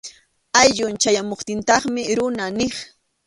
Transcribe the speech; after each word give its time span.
Awyun 0.61 0.93
chayamuptintaqmi 1.01 2.01
runa 2.17 2.45
niq. 2.57 2.75